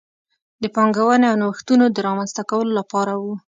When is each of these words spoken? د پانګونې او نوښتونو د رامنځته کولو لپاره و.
د 0.63 0.63
پانګونې 0.75 1.27
او 1.31 1.39
نوښتونو 1.41 1.85
د 1.89 1.97
رامنځته 2.07 2.41
کولو 2.49 2.71
لپاره 2.79 3.13
و. 3.23 3.25